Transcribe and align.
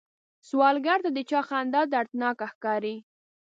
سوالګر 0.47 0.99
ته 1.05 1.09
د 1.15 1.19
چا 1.29 1.39
خندا 1.47 1.81
دردناکه 1.93 2.45
ښکاري 2.53 2.95